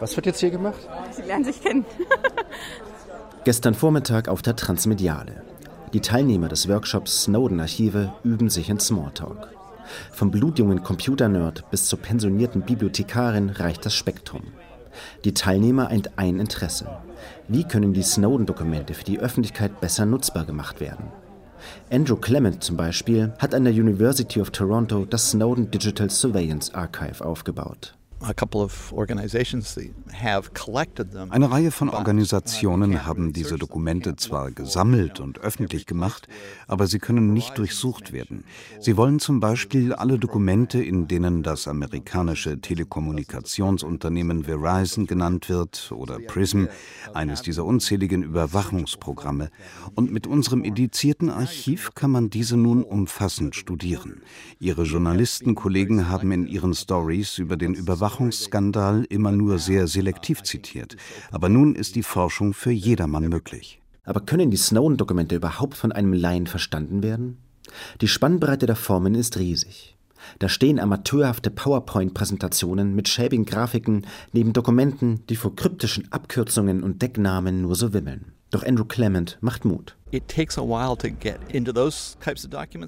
[0.00, 0.88] Was wird jetzt hier gemacht?
[1.10, 1.84] Sie lernen sich kennen.
[3.44, 5.42] Gestern Vormittag auf der Transmediale.
[5.92, 9.48] Die Teilnehmer des Workshops Snowden-Archive üben sich in Smalltalk.
[10.12, 14.42] Vom blutjungen Computernerd bis zur pensionierten Bibliothekarin reicht das Spektrum.
[15.24, 16.88] Die Teilnehmer eint ein Interesse.
[17.48, 21.06] Wie können die Snowden-Dokumente für die Öffentlichkeit besser nutzbar gemacht werden?
[21.90, 27.24] Andrew Clement zum Beispiel hat an der University of Toronto das Snowden Digital Surveillance Archive
[27.24, 27.95] aufgebaut.
[31.28, 36.26] Eine Reihe von Organisationen haben diese Dokumente zwar gesammelt und öffentlich gemacht,
[36.66, 38.44] aber sie können nicht durchsucht werden.
[38.80, 46.18] Sie wollen zum Beispiel alle Dokumente, in denen das amerikanische Telekommunikationsunternehmen Verizon genannt wird oder
[46.18, 46.66] PRISM,
[47.12, 49.50] eines dieser unzähligen Überwachungsprogramme.
[49.94, 54.22] Und mit unserem edizierten Archiv kann man diese nun umfassend studieren.
[54.58, 60.96] Ihre Journalistenkollegen haben in ihren Stories über den Überwachungsprogramm Überwachungsskandal immer nur sehr selektiv zitiert.
[61.32, 63.80] Aber nun ist die Forschung für jedermann möglich.
[64.04, 67.38] Aber können die Snowden-Dokumente überhaupt von einem Laien verstanden werden?
[68.00, 69.96] Die Spannbreite der Formen ist riesig.
[70.38, 77.62] Da stehen amateurhafte PowerPoint-Präsentationen mit schäbigen Grafiken neben Dokumenten, die vor kryptischen Abkürzungen und Decknamen
[77.62, 78.32] nur so wimmeln.
[78.52, 79.96] Doch Andrew Clement macht Mut.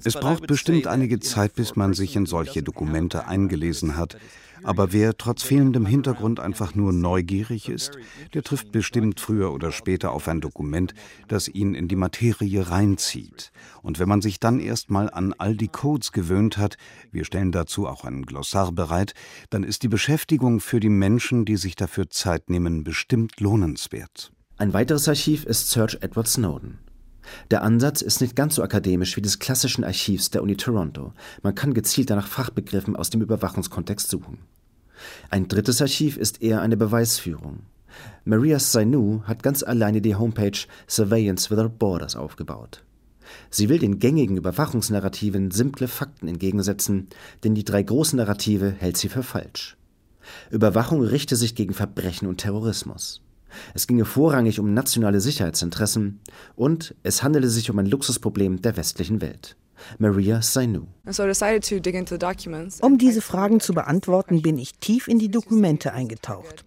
[0.03, 4.17] Es braucht bestimmt einige Zeit, bis man sich in solche Dokumente eingelesen hat.
[4.63, 7.97] Aber wer trotz fehlendem Hintergrund einfach nur neugierig ist,
[8.33, 10.93] der trifft bestimmt früher oder später auf ein Dokument,
[11.27, 13.51] das ihn in die Materie reinzieht.
[13.81, 16.77] Und wenn man sich dann erstmal an all die Codes gewöhnt hat,
[17.11, 19.13] wir stellen dazu auch einen Glossar bereit,
[19.49, 24.31] dann ist die Beschäftigung für die Menschen, die sich dafür Zeit nehmen, bestimmt lohnenswert.
[24.57, 26.79] Ein weiteres Archiv ist Search Edward Snowden.
[27.51, 31.13] Der Ansatz ist nicht ganz so akademisch wie des klassischen Archivs der Uni Toronto.
[31.41, 34.39] Man kann gezielter nach Fachbegriffen aus dem Überwachungskontext suchen.
[35.29, 37.59] Ein drittes Archiv ist eher eine Beweisführung.
[38.25, 40.57] Maria Sainu hat ganz alleine die Homepage
[40.87, 42.83] Surveillance Without Borders aufgebaut.
[43.49, 47.07] Sie will den gängigen Überwachungsnarrativen simple Fakten entgegensetzen,
[47.43, 49.77] denn die drei großen Narrative hält sie für falsch.
[50.51, 53.21] Überwachung richte sich gegen Verbrechen und Terrorismus.
[53.73, 56.19] Es ginge vorrangig um nationale Sicherheitsinteressen
[56.55, 59.55] und es handele sich um ein Luxusproblem der westlichen Welt.
[59.97, 60.87] Maria Sainu.
[62.81, 66.65] Um diese Fragen zu beantworten, bin ich tief in die Dokumente eingetaucht.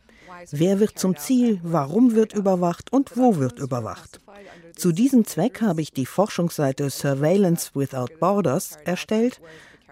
[0.51, 4.21] Wer wird zum Ziel, warum wird überwacht und wo wird überwacht?
[4.75, 9.41] Zu diesem Zweck habe ich die Forschungsseite Surveillance Without Borders erstellt,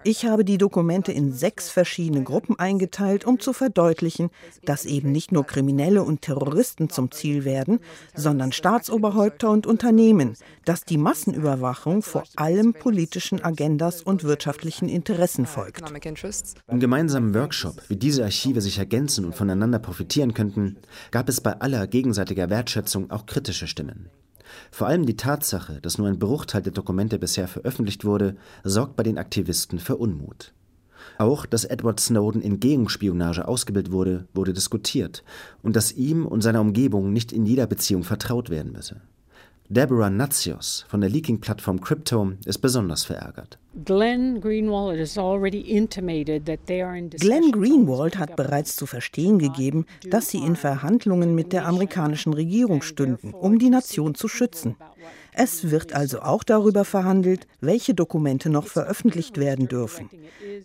[0.03, 4.29] ich habe die Dokumente in sechs verschiedene Gruppen eingeteilt, um zu verdeutlichen,
[4.65, 7.79] dass eben nicht nur Kriminelle und Terroristen zum Ziel werden,
[8.15, 10.35] sondern Staatsoberhäupter und Unternehmen,
[10.65, 15.83] dass die Massenüberwachung vor allem politischen Agendas und wirtschaftlichen Interessen folgt.
[16.67, 20.77] Im gemeinsamen Workshop, wie diese Archive sich ergänzen und voneinander profitieren könnten,
[21.11, 24.09] gab es bei aller gegenseitiger Wertschätzung auch kritische Stimmen.
[24.71, 29.03] Vor allem die Tatsache, dass nur ein Bruchteil der Dokumente bisher veröffentlicht wurde, sorgt bei
[29.03, 30.53] den Aktivisten für Unmut.
[31.17, 35.23] Auch, dass Edward Snowden in Gegenspionage ausgebildet wurde, wurde diskutiert
[35.61, 39.01] und dass ihm und seiner Umgebung nicht in jeder Beziehung vertraut werden müsse.
[39.73, 43.57] Deborah Natsios von der Leaking-Plattform Cryptome ist besonders verärgert.
[47.21, 52.81] Glenn Greenwald hat bereits zu verstehen gegeben, dass sie in Verhandlungen mit der amerikanischen Regierung
[52.81, 54.75] stünden, um die Nation zu schützen.
[55.33, 60.09] Es wird also auch darüber verhandelt, welche Dokumente noch veröffentlicht werden dürfen.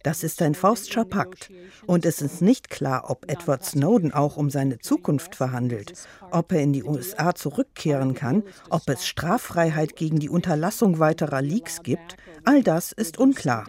[0.03, 1.51] Das ist ein Faustscher Pakt.
[1.87, 5.93] Und es ist nicht klar, ob Edward Snowden auch um seine Zukunft verhandelt,
[6.31, 11.83] ob er in die USA zurückkehren kann, ob es Straffreiheit gegen die Unterlassung weiterer Leaks
[11.83, 12.17] gibt.
[12.45, 13.67] All das ist unklar.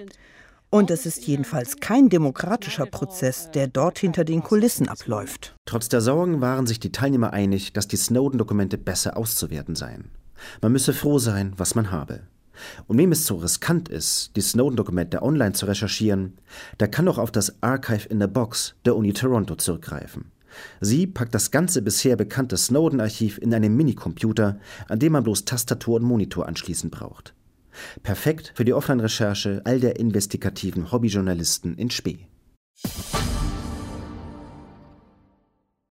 [0.70, 5.56] Und es ist jedenfalls kein demokratischer Prozess, der dort hinter den Kulissen abläuft.
[5.66, 10.12] Trotz der Sorgen waren sich die Teilnehmer einig, dass die Snowden-Dokumente besser auszuwerten seien.
[10.62, 12.22] Man müsse froh sein, was man habe.
[12.88, 16.38] Und wem es so riskant ist, die Snowden-Dokumente online zu recherchieren,
[16.80, 20.32] der kann doch auf das Archive in the Box der Uni Toronto zurückgreifen.
[20.82, 25.98] Sie packt das ganze bisher bekannte Snowden-Archiv in einen Minicomputer, an dem man bloß Tastatur
[25.98, 27.34] und Monitor anschließend braucht.
[28.02, 32.28] Perfekt für die Offline-Recherche all der investigativen Hobbyjournalisten in Spee.